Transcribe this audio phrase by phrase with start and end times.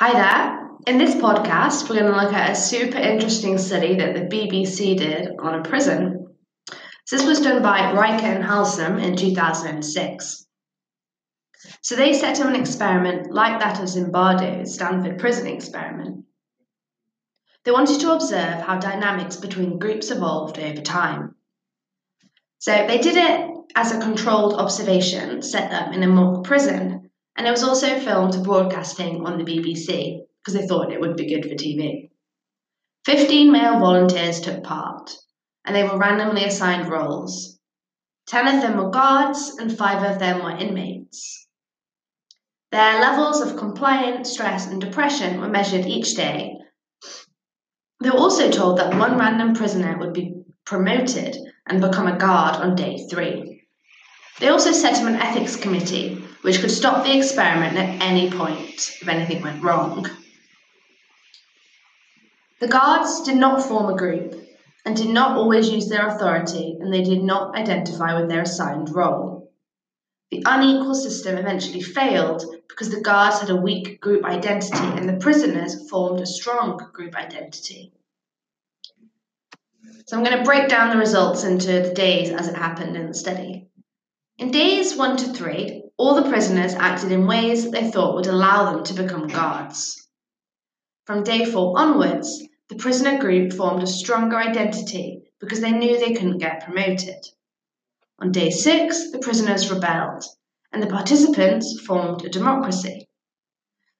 [0.00, 0.68] Hi there.
[0.86, 4.96] In this podcast, we're going to look at a super interesting study that the BBC
[4.96, 6.36] did on a prison.
[7.10, 10.46] This was done by Reicher and Haslam in 2006.
[11.82, 16.26] So they set up an experiment like that of Zimbardo's Stanford prison experiment.
[17.64, 21.34] They wanted to observe how dynamics between groups evolved over time.
[22.60, 27.07] So they did it as a controlled observation set up in a mock prison,
[27.38, 31.28] and it was also filmed broadcasting on the BBC because they thought it would be
[31.28, 32.10] good for TV.
[33.06, 35.16] 15 male volunteers took part,
[35.64, 37.60] and they were randomly assigned roles.
[38.26, 41.46] 10 of them were guards, and 5 of them were inmates.
[42.72, 46.56] Their levels of compliance, stress, and depression were measured each day.
[48.02, 51.36] They were also told that one random prisoner would be promoted
[51.68, 53.57] and become a guard on day three.
[54.40, 58.96] They also set up an ethics committee which could stop the experiment at any point
[59.00, 60.08] if anything went wrong.
[62.60, 64.34] The guards did not form a group
[64.84, 68.94] and did not always use their authority, and they did not identify with their assigned
[68.94, 69.52] role.
[70.30, 75.16] The unequal system eventually failed because the guards had a weak group identity and the
[75.16, 77.92] prisoners formed a strong group identity.
[80.06, 83.08] So I'm going to break down the results into the days as it happened in
[83.08, 83.67] the study.
[84.38, 88.28] In days one to three, all the prisoners acted in ways that they thought would
[88.28, 90.08] allow them to become guards.
[91.06, 96.14] From day four onwards, the prisoner group formed a stronger identity because they knew they
[96.14, 97.16] couldn't get promoted.
[98.20, 100.22] On day six, the prisoners rebelled,
[100.72, 103.08] and the participants formed a democracy.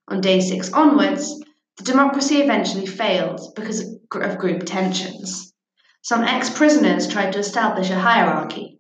[0.07, 1.43] On day six onwards,
[1.79, 3.81] the democracy eventually failed because
[4.13, 5.53] of group tensions.
[6.03, 8.78] Some ex prisoners tried to establish a hierarchy.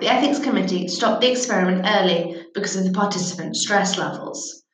[0.00, 4.64] The ethics committee stopped the experiment early because of the participants' stress levels.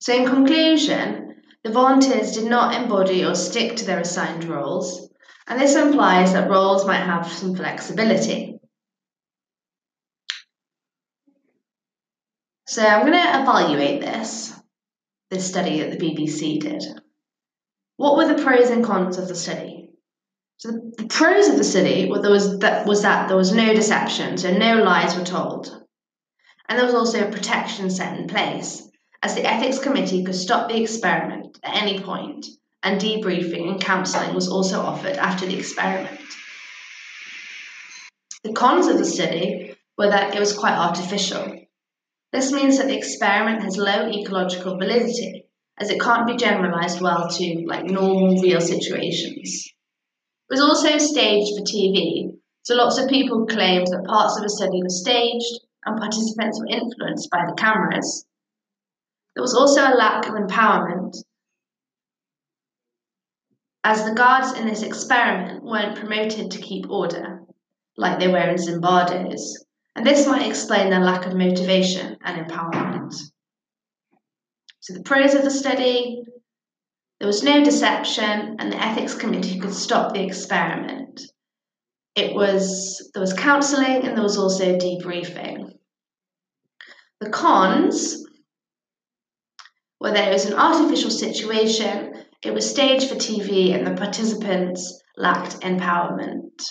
[0.00, 5.10] So, in conclusion, the volunteers did not embody or stick to their assigned roles,
[5.48, 8.60] and this implies that roles might have some flexibility.
[12.68, 14.54] So, I'm going to evaluate this,
[15.30, 16.84] this study that the BBC did.
[17.96, 19.77] What were the pros and cons of the study?
[20.58, 23.52] So the, the pros of the study were there was that was that there was
[23.52, 25.68] no deception, so no lies were told.
[26.68, 28.82] And there was also a protection set in place,
[29.22, 32.44] as the ethics committee could stop the experiment at any point,
[32.82, 36.20] and debriefing and counselling was also offered after the experiment.
[38.42, 41.54] The cons of the study were that it was quite artificial.
[42.32, 45.44] This means that the experiment has low ecological validity
[45.78, 49.72] as it can't be generalized well to like normal real situations.
[50.50, 52.32] Was also staged for TV,
[52.62, 56.66] so lots of people claimed that parts of the study were staged and participants were
[56.68, 58.24] influenced by the cameras.
[59.34, 61.16] There was also a lack of empowerment,
[63.84, 67.40] as the guards in this experiment weren't promoted to keep order,
[67.96, 69.64] like they were in Zimbardo's,
[69.96, 73.14] and this might explain their lack of motivation and empowerment.
[74.80, 76.22] So the pros of the study,
[77.20, 81.20] there was no deception, and the ethics committee could stop the experiment.
[82.14, 85.72] It was there was counselling and there was also debriefing.
[87.20, 88.24] The cons
[90.00, 95.02] were that it was an artificial situation, it was staged for TV, and the participants
[95.16, 96.62] lacked empowerment.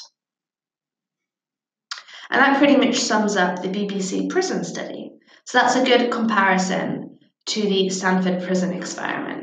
[2.29, 5.11] And that pretty much sums up the BBC prison study.
[5.45, 9.36] So that's a good comparison to the Stanford Prison Experiment.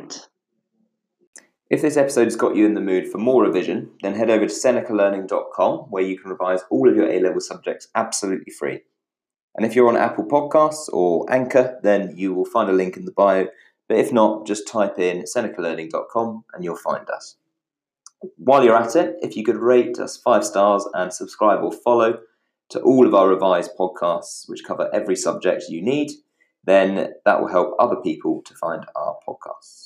[1.71, 4.47] If this episode has got you in the mood for more revision, then head over
[4.47, 8.83] to senecalearning.com where you can revise all of your A level subjects absolutely free.
[9.57, 13.07] And if you're on Apple Podcasts or Anchor, then you will find a link in
[13.07, 13.47] the bio.
[13.89, 17.37] But if not, just type in senecalearning.com and you'll find us.
[18.37, 22.19] While you're at it, if you could rate us five stars and subscribe or follow
[22.71, 26.11] to all of our revised podcasts, which cover every subject you need,
[26.65, 29.83] then that will help other people to find our podcasts.